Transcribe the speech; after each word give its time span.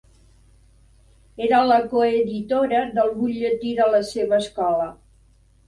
Era 1.47 1.59
la 1.73 1.77
coeditora 1.91 2.81
del 2.97 3.15
butlletí 3.21 3.77
de 3.83 3.91
la 3.97 4.03
seva 4.11 4.43
escola. 4.43 4.93